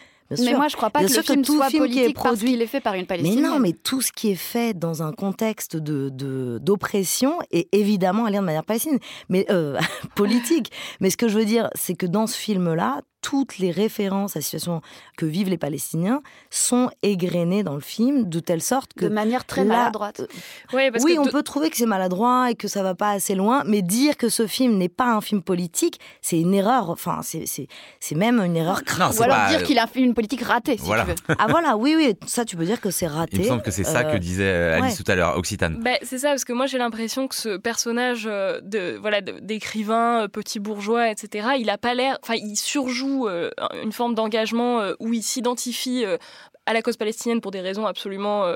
Mais 0.42 0.54
moi, 0.54 0.68
je 0.68 0.76
crois 0.76 0.90
pas 0.90 1.04
que 1.04 1.12
le 1.12 1.22
film 1.22 1.42
tout 1.42 1.56
soit 1.56 1.68
film 1.68 1.82
politique 1.82 2.04
qui 2.04 2.10
est 2.10 2.14
produit... 2.14 2.30
parce 2.30 2.40
qu'il 2.40 2.62
est 2.62 2.66
fait 2.66 2.80
par 2.80 2.94
une 2.94 3.06
Palestinienne. 3.06 3.42
Mais 3.42 3.48
non, 3.48 3.58
mais 3.58 3.72
tout 3.72 4.00
ce 4.00 4.12
qui 4.12 4.30
est 4.30 4.36
fait 4.36 4.76
dans 4.76 5.02
un 5.02 5.12
contexte 5.12 5.76
de 5.76 6.10
d'oppression 6.58 7.38
est 7.50 7.68
évidemment 7.72 8.26
lire 8.26 8.40
de 8.40 8.46
manière 8.46 8.64
palestinienne, 8.64 9.00
mais 9.28 9.46
euh, 9.50 9.78
politique. 10.14 10.70
mais 11.00 11.10
ce 11.10 11.16
que 11.16 11.28
je 11.28 11.38
veux 11.38 11.44
dire, 11.44 11.68
c'est 11.74 11.94
que 11.94 12.06
dans 12.06 12.26
ce 12.26 12.36
film-là, 12.36 13.00
toutes 13.24 13.56
les 13.56 13.70
références 13.70 14.36
à 14.36 14.40
la 14.40 14.42
situation 14.42 14.82
que 15.16 15.24
vivent 15.24 15.48
les 15.48 15.56
Palestiniens 15.56 16.20
sont 16.50 16.90
égrenées 17.02 17.62
dans 17.62 17.72
le 17.72 17.80
film 17.80 18.28
de 18.28 18.38
telle 18.38 18.60
sorte 18.60 18.92
que... 18.92 19.06
De 19.06 19.08
manière 19.08 19.46
très 19.46 19.64
maladroite. 19.64 20.20
Euh, 20.20 20.90
oui, 21.02 21.16
on 21.18 21.24
peut 21.24 21.42
trouver 21.42 21.70
que 21.70 21.76
c'est 21.78 21.86
maladroit 21.86 22.50
et 22.50 22.54
que 22.54 22.68
ça 22.68 22.82
va 22.82 22.94
pas 22.94 23.12
assez 23.12 23.34
loin, 23.34 23.62
mais 23.64 23.80
dire 23.80 24.18
que 24.18 24.28
ce 24.28 24.46
film 24.46 24.76
n'est 24.76 24.90
pas 24.90 25.06
un 25.06 25.22
film 25.22 25.40
politique, 25.42 26.00
c'est 26.20 26.38
une 26.38 26.52
erreur. 26.52 26.90
Enfin, 26.90 27.20
c'est 27.22 28.14
même 28.14 28.40
une 28.40 28.56
erreur 28.56 28.84
crâne. 28.84 29.10
Ou 29.18 29.22
alors 29.22 29.48
dire 29.48 29.62
qu'il 29.62 29.78
a 29.78 29.86
fait 29.86 30.00
une 30.00 30.12
politique 30.12 30.42
ratée, 30.42 30.76
si 30.76 30.84
voilà. 30.84 31.04
tu 31.04 31.10
veux. 31.10 31.16
Ah 31.38 31.46
voilà, 31.48 31.76
oui, 31.78 31.94
oui, 31.96 32.14
ça 32.26 32.44
tu 32.44 32.56
peux 32.56 32.64
dire 32.64 32.80
que 32.80 32.90
c'est 32.90 33.06
raté. 33.06 33.36
Il 33.38 33.42
me 33.42 33.48
semble 33.48 33.62
que 33.62 33.70
c'est 33.70 33.84
ça 33.84 34.04
que 34.04 34.16
euh, 34.16 34.18
disait 34.18 34.44
euh, 34.44 34.82
Alice 34.82 35.02
tout 35.02 35.10
à 35.10 35.14
l'heure, 35.14 35.38
Occitane. 35.38 35.80
Bah, 35.82 35.92
c'est 36.02 36.18
ça, 36.18 36.28
parce 36.28 36.44
que 36.44 36.52
moi 36.52 36.66
j'ai 36.66 36.78
l'impression 36.78 37.26
que 37.26 37.34
ce 37.34 37.56
personnage 37.56 38.24
de 38.24 38.98
voilà 39.00 39.22
d'écrivain, 39.22 40.28
petit 40.30 40.60
bourgeois, 40.60 41.10
etc., 41.10 41.48
il 41.58 41.70
a 41.70 41.78
pas 41.78 41.94
l'air... 41.94 42.18
Enfin, 42.22 42.34
il 42.34 42.56
surjoue 42.56 43.13
euh, 43.22 43.50
une 43.82 43.92
forme 43.92 44.14
d'engagement 44.14 44.80
euh, 44.80 44.94
où 45.00 45.12
il 45.12 45.22
s'identifie 45.22 46.04
euh, 46.04 46.18
à 46.66 46.72
la 46.72 46.82
cause 46.82 46.96
palestinienne 46.96 47.40
pour 47.40 47.50
des 47.50 47.60
raisons 47.60 47.86
absolument 47.86 48.46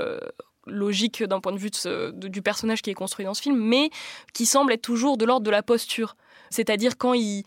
logiques 0.67 1.23
d'un 1.23 1.41
point 1.41 1.53
de 1.53 1.59
vue 1.59 1.71
du 2.13 2.41
personnage 2.41 2.81
qui 2.81 2.89
est 2.89 2.95
construit 2.95 3.27
dans 3.27 3.35
ce 3.35 3.43
film, 3.43 3.59
mais 3.59 3.91
qui 4.33 4.47
semble 4.47 4.73
être 4.73 4.83
toujours 4.83 5.19
de 5.19 5.27
l'ordre 5.27 5.45
de 5.45 5.51
la 5.51 5.63
posture. 5.63 6.17
C'est-à-dire 6.51 6.97
quand 6.99 7.15
il, 7.15 7.45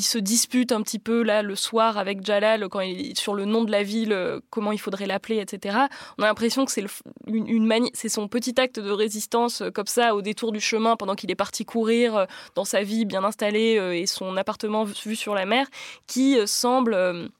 se 0.00 0.18
dispute 0.18 0.72
un 0.72 0.82
petit 0.82 0.98
peu 0.98 1.22
là 1.22 1.42
le 1.42 1.54
soir 1.54 1.98
avec 1.98 2.24
Jalal, 2.24 2.66
sur 3.14 3.34
le 3.34 3.44
nom 3.44 3.64
de 3.64 3.70
la 3.70 3.82
ville, 3.82 4.40
comment 4.50 4.72
il 4.72 4.78
faudrait 4.78 5.06
l'appeler, 5.06 5.38
etc. 5.38 5.78
On 6.18 6.22
a 6.22 6.26
l'impression 6.26 6.64
que 6.64 6.72
c'est 6.72 6.84
une, 7.26 7.88
c'est 7.92 8.08
son 8.08 8.28
petit 8.28 8.58
acte 8.58 8.78
de 8.80 8.90
résistance 8.90 9.62
comme 9.74 9.86
ça 9.86 10.14
au 10.14 10.22
détour 10.22 10.52
du 10.52 10.60
chemin 10.60 10.96
pendant 10.96 11.14
qu'il 11.14 11.30
est 11.30 11.36
parti 11.36 11.64
courir 11.64 12.26
dans 12.54 12.64
sa 12.64 12.82
vie 12.82 13.04
bien 13.04 13.24
installée 13.24 13.74
et 13.94 14.06
son 14.06 14.36
appartement 14.36 14.84
vu 14.84 15.16
sur 15.16 15.34
la 15.34 15.46
mer 15.46 15.66
qui 16.06 16.36
semble 16.46 17.30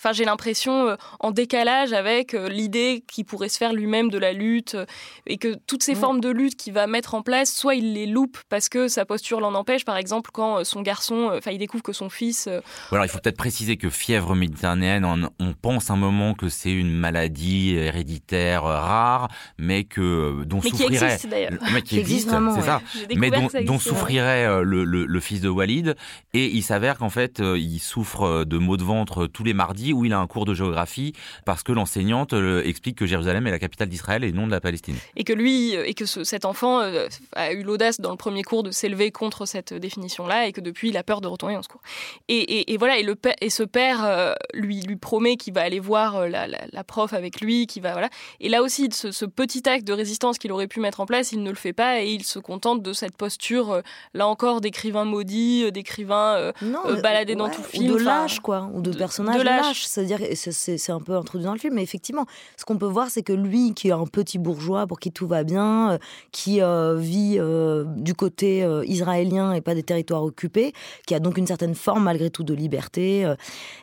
Enfin, 0.00 0.14
j'ai 0.14 0.24
l'impression 0.24 0.88
euh, 0.88 0.96
en 1.18 1.30
décalage 1.30 1.92
avec 1.92 2.32
euh, 2.32 2.48
l'idée 2.48 3.04
qu'il 3.06 3.26
pourrait 3.26 3.50
se 3.50 3.58
faire 3.58 3.74
lui-même 3.74 4.08
de 4.08 4.16
la 4.16 4.32
lutte 4.32 4.74
euh, 4.74 4.86
et 5.26 5.36
que 5.36 5.58
toutes 5.66 5.82
ces 5.82 5.94
formes 5.94 6.22
de 6.22 6.30
lutte 6.30 6.56
qu'il 6.56 6.72
va 6.72 6.86
mettre 6.86 7.14
en 7.14 7.20
place, 7.20 7.52
soit 7.52 7.74
il 7.74 7.92
les 7.92 8.06
loupe 8.06 8.38
parce 8.48 8.70
que 8.70 8.88
sa 8.88 9.04
posture 9.04 9.40
l'en 9.40 9.54
empêche. 9.54 9.84
Par 9.84 9.98
exemple, 9.98 10.30
quand 10.32 10.64
son 10.64 10.80
garçon, 10.80 11.30
enfin, 11.36 11.50
il 11.50 11.58
découvre 11.58 11.82
que 11.82 11.92
son 11.92 12.08
fils. 12.08 12.48
alors, 12.90 13.04
il 13.04 13.08
faut 13.08 13.18
peut-être 13.18 13.36
préciser 13.36 13.76
que 13.76 13.90
fièvre 13.90 14.34
méditerranéenne, 14.34 15.04
on, 15.04 15.52
pense 15.60 15.90
un 15.90 15.96
moment 15.96 16.32
que 16.32 16.48
c'est 16.48 16.72
une 16.72 16.90
maladie 16.90 17.74
héréditaire 17.74 18.62
rare, 18.62 19.28
mais 19.58 19.84
que 19.84 20.44
dont 20.44 20.60
mais 20.64 20.70
souffrirait. 20.70 20.96
Qui 20.96 21.04
existe, 21.04 21.26
d'ailleurs. 21.28 21.52
Mais 21.74 21.82
qui, 21.82 21.98
existe, 21.98 22.30
c'est 22.54 22.62
ça. 22.62 22.80
Mais 23.14 23.30
dont, 23.30 23.48
dont 23.64 23.78
souffrirait 23.78 24.64
le, 24.64 24.84
le, 24.84 25.04
le, 25.04 25.20
fils 25.20 25.42
de 25.42 25.50
Walid. 25.50 25.94
Et 26.32 26.46
il 26.46 26.62
s'avère 26.62 26.96
qu'en 26.96 27.10
fait, 27.10 27.40
il 27.40 27.78
souffre 27.80 28.44
de 28.44 28.56
maux 28.56 28.78
de 28.78 28.84
ventre 28.84 29.26
tous 29.26 29.44
les 29.44 29.52
mardis 29.52 29.89
où 29.92 30.04
il 30.04 30.12
a 30.12 30.18
un 30.18 30.26
cours 30.26 30.44
de 30.44 30.54
géographie 30.54 31.12
parce 31.44 31.62
que 31.62 31.72
l'enseignante 31.72 32.32
euh, 32.32 32.62
explique 32.64 32.96
que 32.96 33.06
Jérusalem 33.06 33.46
est 33.46 33.50
la 33.50 33.58
capitale 33.58 33.88
d'Israël 33.88 34.24
et 34.24 34.32
non 34.32 34.46
de 34.46 34.52
la 34.52 34.60
Palestine. 34.60 34.96
Et 35.16 35.24
que 35.24 35.32
lui, 35.32 35.76
euh, 35.76 35.84
et 35.86 35.94
que 35.94 36.04
cet 36.06 36.44
enfant 36.44 36.80
euh, 36.80 37.06
a 37.34 37.52
eu 37.52 37.62
l'audace 37.62 38.00
dans 38.00 38.10
le 38.10 38.16
premier 38.16 38.42
cours 38.42 38.62
de 38.62 38.70
s'élever 38.70 39.10
contre 39.10 39.46
cette 39.46 39.74
définition-là 39.74 40.46
et 40.46 40.52
que 40.52 40.60
depuis 40.60 40.90
il 40.90 40.96
a 40.96 41.02
peur 41.02 41.20
de 41.20 41.28
retourner 41.28 41.54
dans 41.54 41.62
ce 41.62 41.68
cours. 41.68 41.82
Et, 42.28 42.76
voilà, 42.78 42.98
et, 42.98 43.02
le 43.02 43.16
et 43.40 43.50
ce 43.50 43.62
père 43.62 44.34
lui, 44.54 44.80
lui 44.80 44.96
promet 44.96 45.36
qu'il 45.36 45.52
va 45.52 45.62
aller 45.62 45.80
voir 45.80 46.28
la, 46.28 46.84
prof 46.84 47.12
avec 47.12 47.40
lui, 47.40 47.66
qui 47.66 47.80
va 47.80 47.92
voilà. 47.92 48.08
Et 48.40 48.48
là 48.48 48.62
aussi, 48.62 48.88
ce, 48.92 49.24
petit 49.24 49.68
acte 49.68 49.86
de 49.86 49.92
résistance 49.92 50.38
qu'il 50.38 50.52
aurait 50.52 50.66
pu 50.66 50.80
mettre 50.80 51.00
en 51.00 51.06
place, 51.06 51.32
il 51.32 51.42
ne 51.42 51.50
le 51.50 51.56
fait 51.56 51.72
pas 51.72 52.02
et 52.02 52.10
il 52.10 52.24
se 52.24 52.38
contente 52.38 52.82
de 52.82 52.92
cette 52.92 53.16
posture, 53.16 53.82
là 54.14 54.26
encore, 54.26 54.60
d'écrivain 54.60 55.04
maudit, 55.04 55.70
d'écrivain 55.72 56.52
baladé 57.02 57.34
dans 57.34 57.48
tout 57.48 57.62
film. 57.62 57.92
Ou 57.92 57.98
de 57.98 58.04
lâche, 58.04 58.40
quoi, 58.40 58.70
ou 58.72 58.80
de, 58.80 58.92
personnage 58.92 59.36
de 59.36 59.42
lâche 59.42 59.79
c'est-à-dire, 59.86 60.18
c'est 60.34 60.92
un 60.92 61.00
peu 61.00 61.16
introduit 61.16 61.44
dans 61.44 61.52
le 61.52 61.58
film, 61.58 61.74
mais 61.74 61.82
effectivement, 61.82 62.26
ce 62.56 62.64
qu'on 62.64 62.78
peut 62.78 62.86
voir, 62.86 63.10
c'est 63.10 63.22
que 63.22 63.32
lui, 63.32 63.74
qui 63.74 63.88
est 63.88 63.92
un 63.92 64.06
petit 64.06 64.38
bourgeois 64.38 64.86
pour 64.86 65.00
qui 65.00 65.12
tout 65.12 65.26
va 65.26 65.44
bien, 65.44 65.92
euh, 65.92 65.98
qui 66.32 66.60
euh, 66.60 66.96
vit 66.96 67.36
euh, 67.38 67.84
du 67.86 68.14
côté 68.14 68.66
israélien 68.86 69.52
et 69.52 69.60
pas 69.60 69.74
des 69.74 69.82
territoires 69.82 70.24
occupés, 70.24 70.72
qui 71.06 71.14
a 71.14 71.20
donc 71.20 71.38
une 71.38 71.46
certaine 71.46 71.74
forme 71.74 72.04
malgré 72.04 72.30
tout 72.30 72.44
de 72.44 72.54
liberté, 72.54 73.20
et 73.20 73.34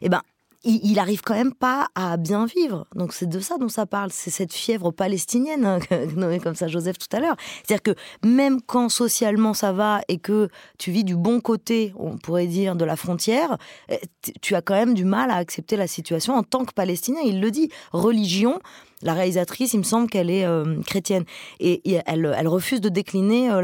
eh 0.01 0.09
ben 0.09 0.21
il, 0.67 0.93
n'arrive 0.93 0.99
arrive 0.99 1.21
quand 1.21 1.35
même 1.35 1.53
pas 1.53 1.87
à 1.95 2.17
bien 2.17 2.45
vivre. 2.45 2.85
Donc 2.95 3.13
c'est 3.13 3.27
de 3.27 3.39
ça 3.39 3.57
dont 3.57 3.69
ça 3.69 3.85
parle. 3.85 4.11
C'est 4.11 4.29
cette 4.29 4.53
fièvre 4.53 4.91
palestinienne, 4.91 5.65
hein, 5.65 5.79
nommée 6.15 6.39
comme 6.39 6.55
ça 6.55 6.67
Joseph 6.67 6.97
tout 6.97 7.15
à 7.15 7.19
l'heure. 7.19 7.37
C'est-à-dire 7.63 7.81
que 7.81 8.27
même 8.27 8.61
quand 8.61 8.89
socialement 8.89 9.53
ça 9.53 9.71
va 9.71 10.01
et 10.09 10.17
que 10.17 10.49
tu 10.77 10.91
vis 10.91 11.05
du 11.05 11.15
bon 11.15 11.39
côté, 11.39 11.93
on 11.97 12.17
pourrait 12.17 12.47
dire, 12.47 12.75
de 12.75 12.83
la 12.83 12.97
frontière, 12.97 13.57
eh, 13.89 13.99
tu 14.41 14.55
as 14.55 14.61
quand 14.61 14.75
même 14.75 14.93
du 14.93 15.05
mal 15.05 15.31
à 15.31 15.35
accepter 15.35 15.77
la 15.77 15.87
situation 15.87 16.33
en 16.33 16.43
tant 16.43 16.65
que 16.65 16.73
Palestinien. 16.73 17.21
Il 17.23 17.39
le 17.39 17.49
dit. 17.49 17.69
Religion, 17.91 18.59
la 19.03 19.13
réalisatrice, 19.13 19.73
il 19.73 19.79
me 19.79 19.83
semble 19.83 20.09
qu'elle 20.09 20.29
est 20.29 20.45
euh, 20.45 20.81
chrétienne 20.81 21.23
et, 21.59 21.81
elle, 22.05 22.33
elle, 22.37 22.47
refuse 22.47 22.81
de 22.81 22.89
décliner 22.89 23.49
euh, 23.49 23.61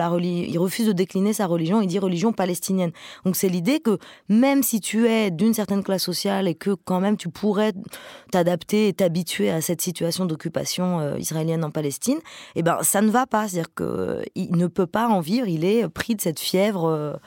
refuse 0.60 0.86
de 0.86 0.92
décliner 0.92 1.34
sa 1.34 1.48
religion. 1.48 1.82
Il 1.82 1.88
dit 1.88 2.00
religion 2.00 2.32
palestinienne. 2.34 2.92
Donc 3.26 3.36
c'est 3.36 3.50
l'idée 3.50 3.80
que 3.80 3.98
même 4.30 4.62
si 4.62 4.80
tu 4.80 5.08
es 5.08 5.32
d'une 5.32 5.54
certaine 5.54 5.84
classe 5.84 6.04
sociale 6.04 6.48
et 6.48 6.56
que 6.56 6.72
quand 6.72 7.00
même 7.00 7.18
tu 7.18 7.30
pourrais 7.30 7.74
t'adapter 8.32 8.88
et 8.90 8.94
t'habituer 8.94 9.50
à 9.50 9.62
cette 9.62 9.82
situation 9.82 10.26
d'occupation 10.26 11.00
euh, 11.00 11.18
israélienne 11.18 11.64
en 11.64 11.72
Palestine, 11.72 12.20
eh 12.56 12.62
ben 12.62 12.78
ça 12.84 13.02
ne 13.02 13.10
va 13.10 13.26
pas. 13.26 13.48
C'est-à-dire 13.48 13.74
qu'il 13.76 14.56
ne 14.56 14.68
peut 14.68 14.88
pas 14.88 15.08
en 15.08 15.20
vivre. 15.20 15.48
Il 15.48 15.66
est 15.66 15.88
pris 15.90 16.16
de 16.16 16.22
cette 16.22 16.40
fièvre 16.40 17.20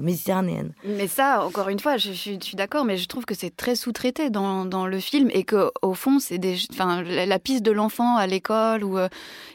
méditerranéenne. 0.00 0.72
Mais 0.84 1.08
ça, 1.08 1.44
encore 1.44 1.68
une 1.68 1.78
fois, 1.78 1.96
je, 1.96 2.12
suis, 2.12 2.38
d'accord, 2.54 2.84
mais 2.84 2.96
je 2.96 3.06
trouve 3.06 3.24
que 3.24 3.34
c'est 3.34 3.54
très 3.54 3.74
sous-traité 3.74 4.30
dans, 4.30 4.64
dans, 4.64 4.86
le 4.86 5.00
film 5.00 5.28
et 5.32 5.44
que 5.44 5.70
au 5.82 5.94
fond, 5.94 6.18
c'est 6.18 6.38
des, 6.38 6.56
enfin, 6.72 7.02
la, 7.02 7.38
piste 7.38 7.62
de 7.62 7.70
l'enfant 7.70 8.16
à 8.16 8.26
l'école 8.26 8.84
où 8.84 8.98
euh, 8.98 9.08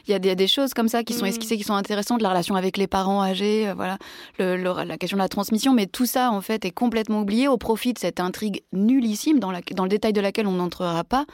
il 0.06 0.12
y, 0.12 0.30
a 0.30 0.34
des 0.34 0.46
choses 0.46 0.74
comme 0.74 0.88
ça 0.88 1.04
qui 1.04 1.14
sont 1.14 1.24
mm. 1.24 1.28
esquissées, 1.28 1.56
qui 1.56 1.64
sont 1.64 1.74
intéressantes, 1.74 2.22
la 2.22 2.30
relation 2.30 2.54
avec 2.54 2.76
les 2.76 2.86
parents 2.86 3.22
âgés, 3.22 3.68
euh, 3.68 3.74
voilà, 3.74 3.98
le, 4.38 4.56
la 4.84 4.98
question 4.98 5.16
de 5.16 5.22
la 5.22 5.28
transmission, 5.28 5.72
mais 5.72 5.86
tout 5.86 6.06
ça 6.06 6.30
en 6.30 6.40
fait 6.40 6.64
est 6.64 6.70
complètement 6.70 7.22
oublié 7.22 7.48
au 7.48 7.56
profit 7.56 7.92
de 7.92 7.98
cette 7.98 8.20
intrigue 8.20 8.62
nullissime 8.72 9.38
dans, 9.38 9.50
la, 9.50 9.60
dans 9.74 9.84
le 9.84 9.90
détail 9.90 10.12
de 10.12 10.20
laquelle 10.20 10.46
on 10.46 10.52
n'entrera 10.52 11.04
pas 11.04 11.26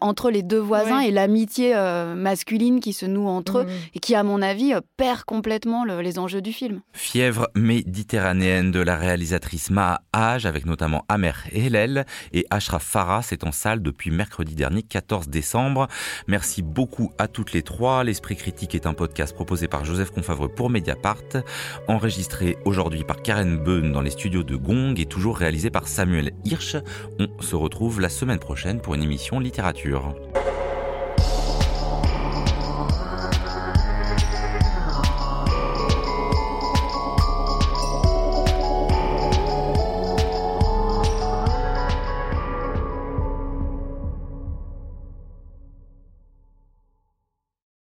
entre 0.00 0.30
les 0.30 0.42
deux 0.42 0.58
voisins 0.58 1.00
et 1.00 1.10
l'amitié 1.10 1.74
masculine 2.14 2.78
qui 2.78 2.92
se 2.92 3.04
noue 3.04 3.26
entre 3.26 3.58
eux 3.58 3.64
mm. 3.64 3.68
et 3.94 3.98
qui, 3.98 4.14
à 4.14 4.22
mon 4.22 4.42
avis, 4.42 4.72
perd 4.96 5.24
complètement 5.24 5.84
les 5.84 6.18
enjeux 6.18 6.40
du 6.40 6.52
film. 6.52 6.80
Fièvre 6.92 7.48
méditerranéenne 7.56 8.47
de 8.48 8.80
la 8.80 8.96
réalisatrice 8.96 9.70
Maha 9.70 10.00
Haj, 10.14 10.46
avec 10.46 10.64
notamment 10.64 11.04
Amer 11.10 11.44
Hellel 11.52 12.06
et 12.32 12.46
Ashraf 12.48 12.82
Farah. 12.82 13.20
C'est 13.22 13.44
en 13.44 13.52
salle 13.52 13.82
depuis 13.82 14.10
mercredi 14.10 14.54
dernier, 14.54 14.82
14 14.82 15.28
décembre. 15.28 15.86
Merci 16.28 16.62
beaucoup 16.62 17.12
à 17.18 17.28
toutes 17.28 17.52
les 17.52 17.62
trois. 17.62 18.04
L'Esprit 18.04 18.36
Critique 18.36 18.74
est 18.74 18.86
un 18.86 18.94
podcast 18.94 19.34
proposé 19.34 19.68
par 19.68 19.84
Joseph 19.84 20.12
Confavreux 20.12 20.48
pour 20.48 20.70
Mediapart, 20.70 21.42
enregistré 21.88 22.56
aujourd'hui 22.64 23.04
par 23.04 23.20
Karen 23.20 23.58
Beun 23.58 23.92
dans 23.92 24.00
les 24.00 24.10
studios 24.10 24.44
de 24.44 24.56
Gong 24.56 24.94
et 24.96 25.04
toujours 25.04 25.36
réalisé 25.36 25.68
par 25.68 25.86
Samuel 25.86 26.32
Hirsch. 26.46 26.76
On 27.18 27.28
se 27.42 27.54
retrouve 27.54 28.00
la 28.00 28.08
semaine 28.08 28.38
prochaine 28.38 28.80
pour 28.80 28.94
une 28.94 29.02
émission 29.02 29.40
littérature. 29.40 30.14